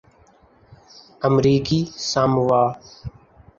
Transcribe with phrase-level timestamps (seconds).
[1.27, 2.63] امریکی ساموآ